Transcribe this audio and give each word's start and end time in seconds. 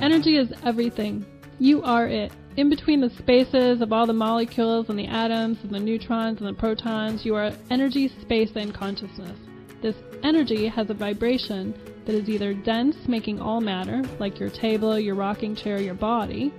Energy 0.00 0.36
is 0.36 0.52
everything. 0.64 1.26
You 1.58 1.82
are 1.82 2.06
it. 2.06 2.30
In 2.56 2.70
between 2.70 3.00
the 3.00 3.10
spaces 3.18 3.80
of 3.80 3.92
all 3.92 4.06
the 4.06 4.12
molecules 4.12 4.88
and 4.88 4.98
the 4.98 5.08
atoms 5.08 5.58
and 5.64 5.72
the 5.72 5.80
neutrons 5.80 6.38
and 6.38 6.48
the 6.48 6.58
protons, 6.58 7.24
you 7.24 7.34
are 7.34 7.52
energy, 7.70 8.08
space, 8.20 8.52
and 8.54 8.72
consciousness. 8.72 9.36
This 9.82 9.96
energy 10.22 10.68
has 10.68 10.88
a 10.88 10.94
vibration 10.94 11.74
that 12.04 12.14
is 12.14 12.28
either 12.28 12.54
dense, 12.54 12.96
making 13.08 13.40
all 13.40 13.60
matter, 13.60 14.02
like 14.20 14.38
your 14.38 14.50
table, 14.50 14.98
your 15.00 15.16
rocking 15.16 15.56
chair, 15.56 15.80
your 15.80 15.94
body, 15.94 16.54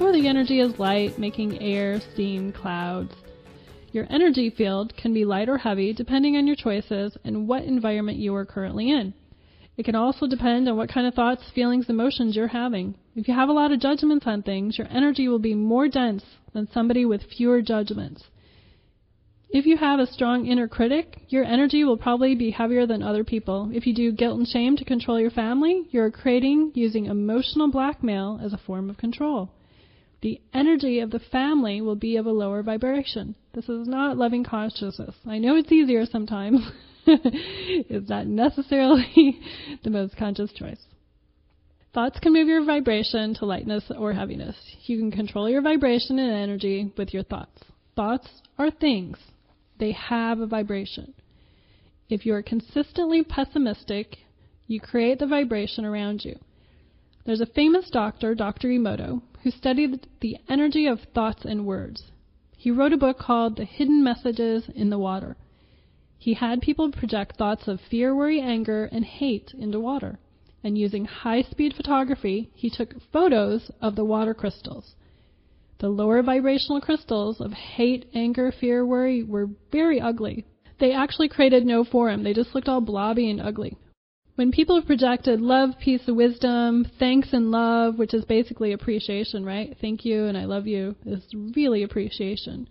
or 0.00 0.12
the 0.12 0.26
energy 0.26 0.58
is 0.58 0.78
light, 0.80 1.20
making 1.20 1.62
air, 1.62 2.00
steam, 2.00 2.52
clouds. 2.52 3.14
Your 3.92 4.08
energy 4.10 4.50
field 4.50 4.96
can 4.96 5.14
be 5.14 5.24
light 5.24 5.48
or 5.48 5.58
heavy 5.58 5.92
depending 5.92 6.36
on 6.36 6.48
your 6.48 6.56
choices 6.56 7.16
and 7.24 7.46
what 7.46 7.62
environment 7.62 8.18
you 8.18 8.34
are 8.34 8.44
currently 8.44 8.90
in. 8.90 9.14
It 9.76 9.84
can 9.84 9.94
also 9.94 10.26
depend 10.26 10.68
on 10.68 10.76
what 10.76 10.88
kind 10.88 11.06
of 11.06 11.14
thoughts, 11.14 11.50
feelings, 11.54 11.90
emotions 11.90 12.34
you're 12.34 12.48
having. 12.48 12.94
If 13.14 13.28
you 13.28 13.34
have 13.34 13.50
a 13.50 13.52
lot 13.52 13.72
of 13.72 13.80
judgments 13.80 14.26
on 14.26 14.42
things, 14.42 14.78
your 14.78 14.88
energy 14.90 15.28
will 15.28 15.38
be 15.38 15.54
more 15.54 15.86
dense 15.88 16.24
than 16.54 16.68
somebody 16.72 17.04
with 17.04 17.24
fewer 17.24 17.60
judgments. 17.60 18.24
If 19.50 19.64
you 19.66 19.76
have 19.76 20.00
a 20.00 20.06
strong 20.06 20.46
inner 20.46 20.66
critic, 20.66 21.22
your 21.28 21.44
energy 21.44 21.84
will 21.84 21.96
probably 21.96 22.34
be 22.34 22.50
heavier 22.50 22.86
than 22.86 23.02
other 23.02 23.22
people. 23.22 23.70
If 23.72 23.86
you 23.86 23.94
do 23.94 24.12
guilt 24.12 24.38
and 24.38 24.48
shame 24.48 24.76
to 24.76 24.84
control 24.84 25.20
your 25.20 25.30
family, 25.30 25.86
you're 25.90 26.10
creating 26.10 26.72
using 26.74 27.06
emotional 27.06 27.70
blackmail 27.70 28.40
as 28.42 28.52
a 28.52 28.58
form 28.58 28.90
of 28.90 28.96
control. 28.96 29.50
The 30.22 30.40
energy 30.52 30.98
of 31.00 31.10
the 31.10 31.20
family 31.20 31.80
will 31.80 31.94
be 31.94 32.16
of 32.16 32.26
a 32.26 32.32
lower 32.32 32.62
vibration. 32.62 33.34
This 33.52 33.68
is 33.68 33.86
not 33.86 34.16
loving 34.16 34.42
consciousness. 34.42 35.14
I 35.26 35.38
know 35.38 35.56
it's 35.56 35.70
easier 35.70 36.06
sometimes. 36.06 36.60
is 37.88 38.08
not 38.08 38.26
necessarily 38.26 39.38
the 39.84 39.90
most 39.90 40.16
conscious 40.16 40.52
choice. 40.52 40.80
Thoughts 41.94 42.18
can 42.20 42.32
move 42.32 42.48
your 42.48 42.64
vibration 42.64 43.34
to 43.34 43.46
lightness 43.46 43.84
or 43.96 44.12
heaviness. 44.12 44.56
You 44.84 44.98
can 44.98 45.10
control 45.10 45.48
your 45.48 45.62
vibration 45.62 46.18
and 46.18 46.30
energy 46.30 46.92
with 46.98 47.14
your 47.14 47.22
thoughts. 47.22 47.58
Thoughts 47.94 48.28
are 48.58 48.70
things, 48.70 49.16
they 49.78 49.92
have 49.92 50.40
a 50.40 50.46
vibration. 50.46 51.14
If 52.08 52.26
you 52.26 52.34
are 52.34 52.42
consistently 52.42 53.24
pessimistic, 53.24 54.18
you 54.66 54.80
create 54.80 55.18
the 55.18 55.26
vibration 55.26 55.84
around 55.84 56.24
you. 56.24 56.38
There's 57.24 57.40
a 57.40 57.46
famous 57.46 57.88
doctor, 57.90 58.34
Dr. 58.34 58.68
Emoto, 58.68 59.22
who 59.42 59.50
studied 59.50 60.06
the 60.20 60.36
energy 60.48 60.86
of 60.86 61.00
thoughts 61.14 61.44
and 61.44 61.66
words. 61.66 62.04
He 62.56 62.70
wrote 62.70 62.92
a 62.92 62.96
book 62.96 63.18
called 63.18 63.56
The 63.56 63.64
Hidden 63.64 64.02
Messages 64.04 64.68
in 64.74 64.90
the 64.90 64.98
Water. 64.98 65.36
He 66.18 66.34
had 66.34 66.60
people 66.60 66.90
project 66.90 67.36
thoughts 67.36 67.68
of 67.68 67.80
fear, 67.80 68.14
worry, 68.14 68.40
anger, 68.40 68.86
and 68.90 69.04
hate 69.04 69.52
into 69.58 69.78
water. 69.78 70.18
And 70.64 70.76
using 70.76 71.04
high 71.04 71.42
speed 71.42 71.74
photography, 71.74 72.50
he 72.54 72.70
took 72.70 72.94
photos 73.12 73.70
of 73.80 73.94
the 73.94 74.04
water 74.04 74.34
crystals. 74.34 74.94
The 75.78 75.88
lower 75.88 76.22
vibrational 76.22 76.80
crystals 76.80 77.40
of 77.40 77.52
hate, 77.52 78.06
anger, 78.14 78.50
fear, 78.50 78.84
worry 78.84 79.22
were 79.22 79.50
very 79.70 80.00
ugly. 80.00 80.44
They 80.78 80.92
actually 80.92 81.28
created 81.28 81.66
no 81.66 81.84
form, 81.84 82.22
they 82.22 82.32
just 82.32 82.54
looked 82.54 82.68
all 82.68 82.80
blobby 82.80 83.30
and 83.30 83.40
ugly. 83.40 83.76
When 84.36 84.52
people 84.52 84.82
projected 84.82 85.40
love, 85.40 85.78
peace, 85.78 86.06
wisdom, 86.06 86.86
thanks, 86.98 87.32
and 87.32 87.50
love, 87.50 87.98
which 87.98 88.12
is 88.12 88.24
basically 88.26 88.72
appreciation, 88.72 89.44
right? 89.44 89.74
Thank 89.80 90.04
you 90.04 90.26
and 90.26 90.36
I 90.36 90.44
love 90.44 90.66
you 90.66 90.94
is 91.06 91.22
really 91.54 91.82
appreciation. 91.82 92.68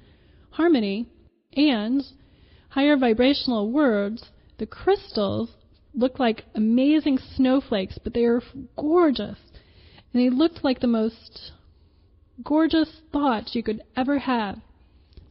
Harmony 0.51 1.07
and 1.53 2.03
higher 2.75 2.97
vibrational 2.97 3.71
words, 3.71 4.25
the 4.57 4.65
crystals 4.65 5.49
looked 5.93 6.19
like 6.19 6.43
amazing 6.55 7.17
snowflakes, 7.17 7.97
but 8.03 8.13
they 8.13 8.23
were 8.23 8.43
gorgeous. 8.75 9.39
And 10.11 10.21
they 10.21 10.29
looked 10.29 10.61
like 10.61 10.81
the 10.81 10.87
most 10.87 11.53
gorgeous 12.43 12.99
thoughts 13.13 13.55
you 13.55 13.63
could 13.63 13.81
ever 13.95 14.19
have. 14.19 14.59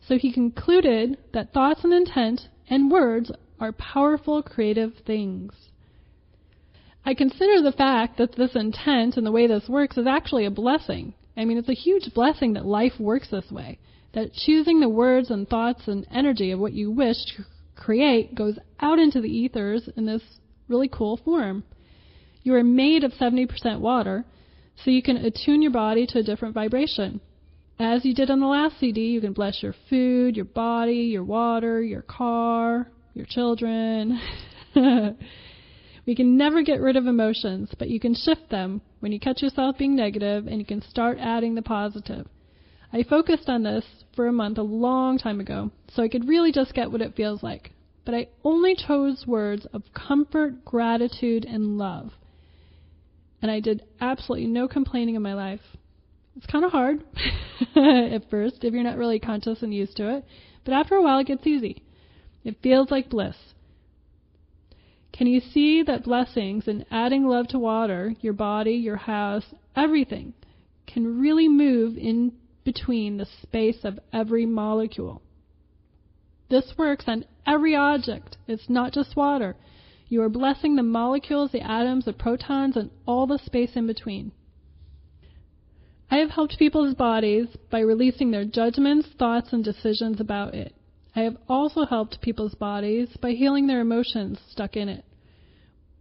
So 0.08 0.16
he 0.16 0.32
concluded 0.32 1.18
that 1.34 1.52
thoughts 1.52 1.84
and 1.84 1.92
intent 1.92 2.48
and 2.70 2.90
words 2.90 3.30
are 3.60 3.72
powerful 3.72 4.42
creative 4.42 4.94
things. 5.06 5.52
I 7.04 7.12
consider 7.12 7.60
the 7.60 7.76
fact 7.76 8.16
that 8.16 8.36
this 8.36 8.56
intent 8.56 9.18
and 9.18 9.26
the 9.26 9.32
way 9.32 9.46
this 9.46 9.68
works 9.68 9.98
is 9.98 10.06
actually 10.06 10.46
a 10.46 10.50
blessing. 10.50 11.12
I 11.36 11.44
mean, 11.44 11.58
it's 11.58 11.68
a 11.68 11.74
huge 11.74 12.14
blessing 12.14 12.54
that 12.54 12.64
life 12.64 12.98
works 12.98 13.28
this 13.30 13.50
way 13.50 13.78
that 14.14 14.32
choosing 14.32 14.80
the 14.80 14.88
words 14.88 15.30
and 15.30 15.48
thoughts 15.48 15.82
and 15.86 16.06
energy 16.10 16.50
of 16.50 16.60
what 16.60 16.72
you 16.72 16.90
wish 16.90 17.16
to 17.36 17.44
create 17.76 18.34
goes 18.34 18.58
out 18.80 18.98
into 18.98 19.20
the 19.20 19.28
ethers 19.28 19.88
in 19.96 20.06
this 20.06 20.22
really 20.68 20.88
cool 20.88 21.18
form. 21.24 21.64
You 22.42 22.54
are 22.54 22.62
made 22.62 23.04
of 23.04 23.12
70% 23.12 23.80
water, 23.80 24.24
so 24.82 24.90
you 24.90 25.02
can 25.02 25.16
attune 25.16 25.62
your 25.62 25.72
body 25.72 26.06
to 26.08 26.18
a 26.18 26.22
different 26.22 26.54
vibration. 26.54 27.20
As 27.78 28.04
you 28.04 28.14
did 28.14 28.30
on 28.30 28.40
the 28.40 28.46
last 28.46 28.78
CD, 28.78 29.08
you 29.08 29.20
can 29.20 29.32
bless 29.32 29.62
your 29.62 29.74
food, 29.90 30.36
your 30.36 30.44
body, 30.44 31.10
your 31.12 31.24
water, 31.24 31.82
your 31.82 32.02
car, 32.02 32.88
your 33.14 33.26
children. 33.26 34.20
we 36.06 36.14
can 36.14 36.36
never 36.36 36.62
get 36.62 36.80
rid 36.80 36.96
of 36.96 37.06
emotions, 37.06 37.70
but 37.78 37.88
you 37.88 37.98
can 37.98 38.14
shift 38.14 38.48
them 38.50 38.80
when 39.00 39.10
you 39.10 39.18
catch 39.18 39.42
yourself 39.42 39.76
being 39.78 39.96
negative 39.96 40.46
and 40.46 40.58
you 40.58 40.64
can 40.64 40.82
start 40.82 41.18
adding 41.20 41.54
the 41.54 41.62
positive. 41.62 42.28
I 42.94 43.02
focused 43.02 43.48
on 43.48 43.64
this 43.64 43.84
for 44.14 44.28
a 44.28 44.32
month 44.32 44.56
a 44.56 44.62
long 44.62 45.18
time 45.18 45.40
ago, 45.40 45.72
so 45.88 46.00
I 46.04 46.08
could 46.08 46.28
really 46.28 46.52
just 46.52 46.74
get 46.74 46.92
what 46.92 47.02
it 47.02 47.16
feels 47.16 47.42
like. 47.42 47.72
But 48.04 48.14
I 48.14 48.28
only 48.44 48.76
chose 48.76 49.26
words 49.26 49.66
of 49.72 49.82
comfort, 49.92 50.64
gratitude, 50.64 51.44
and 51.44 51.76
love. 51.76 52.12
And 53.42 53.50
I 53.50 53.58
did 53.58 53.82
absolutely 54.00 54.46
no 54.46 54.68
complaining 54.68 55.16
in 55.16 55.22
my 55.22 55.34
life. 55.34 55.60
It's 56.36 56.46
kind 56.46 56.64
of 56.64 56.70
hard 56.70 57.02
at 57.74 58.30
first 58.30 58.62
if 58.62 58.72
you're 58.72 58.84
not 58.84 58.96
really 58.96 59.18
conscious 59.18 59.60
and 59.60 59.74
used 59.74 59.96
to 59.96 60.16
it, 60.16 60.24
but 60.64 60.72
after 60.72 60.94
a 60.94 61.02
while 61.02 61.18
it 61.18 61.26
gets 61.26 61.48
easy. 61.48 61.82
It 62.44 62.62
feels 62.62 62.92
like 62.92 63.10
bliss. 63.10 63.36
Can 65.12 65.26
you 65.26 65.40
see 65.40 65.82
that 65.82 66.04
blessings 66.04 66.68
and 66.68 66.86
adding 66.92 67.26
love 67.26 67.48
to 67.48 67.58
water, 67.58 68.14
your 68.20 68.34
body, 68.34 68.74
your 68.74 68.96
house, 68.96 69.46
everything, 69.74 70.34
can 70.86 71.18
really 71.18 71.48
move 71.48 71.98
in 71.98 72.32
between 72.64 73.16
the 73.16 73.26
space 73.42 73.84
of 73.84 74.00
every 74.12 74.46
molecule. 74.46 75.22
This 76.48 76.74
works 76.76 77.04
on 77.06 77.24
every 77.46 77.74
object. 77.74 78.36
It's 78.46 78.68
not 78.68 78.92
just 78.92 79.16
water. 79.16 79.56
You 80.08 80.22
are 80.22 80.28
blessing 80.28 80.76
the 80.76 80.82
molecules, 80.82 81.50
the 81.52 81.60
atoms, 81.60 82.04
the 82.04 82.12
protons, 82.12 82.76
and 82.76 82.90
all 83.06 83.26
the 83.26 83.38
space 83.38 83.76
in 83.76 83.86
between. 83.86 84.32
I 86.10 86.18
have 86.18 86.30
helped 86.30 86.58
people's 86.58 86.94
bodies 86.94 87.48
by 87.70 87.80
releasing 87.80 88.30
their 88.30 88.44
judgments, 88.44 89.08
thoughts, 89.18 89.52
and 89.52 89.64
decisions 89.64 90.20
about 90.20 90.54
it. 90.54 90.74
I 91.16 91.22
have 91.22 91.36
also 91.48 91.84
helped 91.84 92.20
people's 92.20 92.54
bodies 92.54 93.16
by 93.20 93.32
healing 93.32 93.66
their 93.66 93.80
emotions 93.80 94.38
stuck 94.50 94.76
in 94.76 94.88
it. 94.88 95.04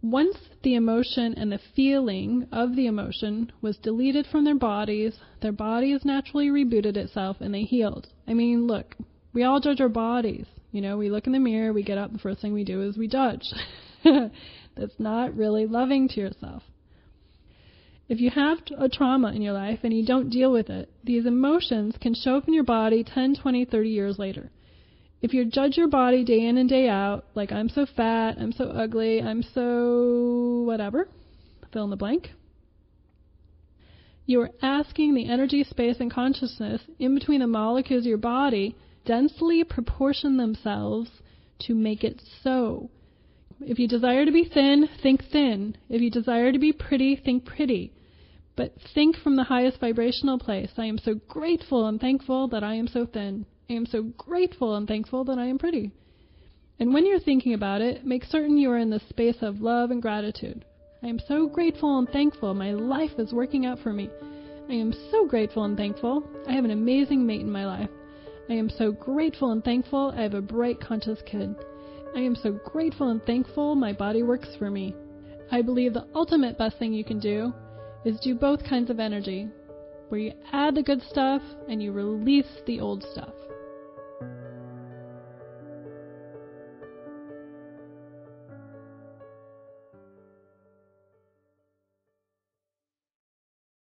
Once 0.04 0.36
the 0.62 0.74
emotion 0.74 1.32
and 1.38 1.50
the 1.50 1.60
feeling 1.74 2.46
of 2.52 2.76
the 2.76 2.86
emotion 2.86 3.50
was 3.62 3.78
deleted 3.78 4.26
from 4.26 4.44
their 4.44 4.54
bodies, 4.54 5.18
their 5.40 5.50
bodies 5.50 6.04
naturally 6.04 6.48
rebooted 6.48 6.94
itself 6.94 7.38
and 7.40 7.54
they 7.54 7.62
healed. 7.62 8.06
I 8.28 8.34
mean, 8.34 8.66
look, 8.66 8.96
we 9.32 9.44
all 9.44 9.60
judge 9.60 9.80
our 9.80 9.88
bodies. 9.88 10.44
You 10.72 10.82
know, 10.82 10.98
we 10.98 11.08
look 11.08 11.26
in 11.26 11.32
the 11.32 11.38
mirror, 11.38 11.72
we 11.72 11.82
get 11.82 11.96
up, 11.96 12.12
the 12.12 12.18
first 12.18 12.42
thing 12.42 12.52
we 12.52 12.64
do 12.64 12.82
is 12.82 12.98
we 12.98 13.08
judge. 13.08 13.46
That's 14.04 14.98
not 14.98 15.34
really 15.34 15.64
loving 15.64 16.06
to 16.08 16.20
yourself. 16.20 16.64
If 18.06 18.20
you 18.20 18.28
have 18.28 18.58
a 18.76 18.90
trauma 18.90 19.32
in 19.32 19.40
your 19.40 19.54
life 19.54 19.80
and 19.84 19.94
you 19.94 20.04
don't 20.04 20.28
deal 20.28 20.52
with 20.52 20.68
it, 20.68 20.90
these 21.02 21.24
emotions 21.24 21.96
can 21.98 22.12
show 22.12 22.36
up 22.36 22.46
in 22.46 22.52
your 22.52 22.62
body 22.62 23.04
10, 23.04 23.36
20, 23.36 23.64
30 23.64 23.88
years 23.88 24.18
later. 24.18 24.50
If 25.24 25.32
you 25.32 25.46
judge 25.46 25.78
your 25.78 25.88
body 25.88 26.22
day 26.22 26.46
in 26.46 26.58
and 26.58 26.68
day 26.68 26.86
out, 26.86 27.24
like 27.34 27.50
I'm 27.50 27.70
so 27.70 27.86
fat, 27.86 28.36
I'm 28.38 28.52
so 28.52 28.66
ugly, 28.66 29.22
I'm 29.22 29.42
so 29.42 30.64
whatever, 30.66 31.08
fill 31.72 31.84
in 31.84 31.88
the 31.88 31.96
blank, 31.96 32.32
you 34.26 34.42
are 34.42 34.50
asking 34.60 35.14
the 35.14 35.30
energy, 35.30 35.64
space, 35.64 35.96
and 35.98 36.12
consciousness 36.12 36.82
in 36.98 37.14
between 37.14 37.40
the 37.40 37.46
molecules 37.46 38.02
of 38.02 38.08
your 38.08 38.18
body 38.18 38.76
densely 39.06 39.64
proportion 39.64 40.36
themselves 40.36 41.08
to 41.60 41.74
make 41.74 42.04
it 42.04 42.20
so. 42.42 42.90
If 43.62 43.78
you 43.78 43.88
desire 43.88 44.26
to 44.26 44.30
be 44.30 44.44
thin, 44.44 44.90
think 45.02 45.24
thin. 45.32 45.78
If 45.88 46.02
you 46.02 46.10
desire 46.10 46.52
to 46.52 46.58
be 46.58 46.74
pretty, 46.74 47.16
think 47.16 47.46
pretty. 47.46 47.94
But 48.56 48.74
think 48.94 49.16
from 49.16 49.36
the 49.36 49.44
highest 49.44 49.80
vibrational 49.80 50.38
place. 50.38 50.72
I 50.76 50.84
am 50.84 50.98
so 50.98 51.14
grateful 51.14 51.86
and 51.86 51.98
thankful 51.98 52.48
that 52.48 52.62
I 52.62 52.74
am 52.74 52.88
so 52.88 53.06
thin. 53.06 53.46
I 53.68 53.72
am 53.72 53.86
so 53.86 54.02
grateful 54.02 54.76
and 54.76 54.86
thankful 54.86 55.24
that 55.24 55.38
I 55.38 55.46
am 55.46 55.58
pretty. 55.58 55.90
And 56.78 56.92
when 56.92 57.06
you're 57.06 57.18
thinking 57.18 57.54
about 57.54 57.80
it, 57.80 58.04
make 58.04 58.24
certain 58.24 58.58
you 58.58 58.70
are 58.70 58.78
in 58.78 58.90
the 58.90 59.00
space 59.08 59.38
of 59.40 59.62
love 59.62 59.90
and 59.90 60.02
gratitude. 60.02 60.64
I 61.02 61.06
am 61.06 61.18
so 61.18 61.46
grateful 61.46 61.98
and 61.98 62.08
thankful 62.08 62.52
my 62.52 62.72
life 62.72 63.12
is 63.18 63.32
working 63.32 63.64
out 63.64 63.78
for 63.78 63.92
me. 63.92 64.10
I 64.68 64.74
am 64.74 64.92
so 65.10 65.26
grateful 65.26 65.64
and 65.64 65.76
thankful 65.76 66.24
I 66.46 66.52
have 66.52 66.64
an 66.64 66.72
amazing 66.72 67.26
mate 67.26 67.40
in 67.40 67.50
my 67.50 67.64
life. 67.64 67.90
I 68.50 68.54
am 68.54 68.68
so 68.68 68.92
grateful 68.92 69.52
and 69.52 69.64
thankful 69.64 70.12
I 70.16 70.22
have 70.22 70.34
a 70.34 70.42
bright, 70.42 70.80
conscious 70.80 71.20
kid. 71.24 71.54
I 72.14 72.20
am 72.20 72.36
so 72.36 72.52
grateful 72.52 73.08
and 73.08 73.22
thankful 73.24 73.74
my 73.74 73.92
body 73.92 74.22
works 74.22 74.54
for 74.58 74.70
me. 74.70 74.94
I 75.50 75.62
believe 75.62 75.94
the 75.94 76.06
ultimate 76.14 76.58
best 76.58 76.78
thing 76.78 76.92
you 76.92 77.04
can 77.04 77.18
do 77.18 77.52
is 78.04 78.20
do 78.20 78.34
both 78.34 78.62
kinds 78.62 78.90
of 78.90 79.00
energy, 79.00 79.48
where 80.08 80.20
you 80.20 80.32
add 80.52 80.74
the 80.74 80.82
good 80.82 81.02
stuff 81.02 81.42
and 81.68 81.82
you 81.82 81.92
release 81.92 82.60
the 82.66 82.80
old 82.80 83.02
stuff. 83.12 83.34